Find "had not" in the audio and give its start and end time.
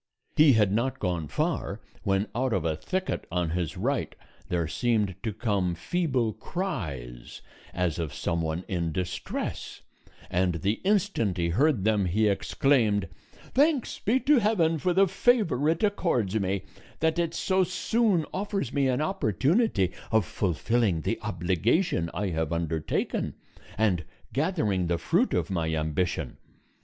0.53-0.97